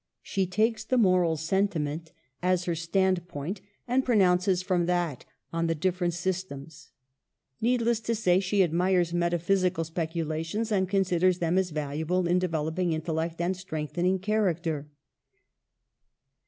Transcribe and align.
She 0.23 0.47
takes 0.47 0.83
the 0.83 0.97
moral 0.97 1.37
sentiment 1.37 2.11
as 2.41 2.65
her 2.65 2.73
standpoint, 2.73 3.61
and 3.87 4.03
pronounces 4.03 4.63
from 4.63 4.87
that 4.87 5.25
on 5.53 5.67
the 5.67 5.75
different 5.75 6.15
sys 6.15 6.47
tems. 6.47 6.89
Needless 7.61 7.99
to 7.99 8.15
say, 8.15 8.39
she 8.39 8.63
admires 8.63 9.13
metaphys 9.13 9.63
ical 9.69 9.85
speculations, 9.85 10.71
and 10.71 10.89
considers 10.89 11.37
them 11.37 11.55
as 11.59 11.69
valuable 11.69 12.27
in 12.27 12.39
developing 12.39 12.93
intellect 12.93 13.39
and 13.39 13.55
strengthening 13.55 14.19
char 14.19 14.51
acter. 14.51 14.87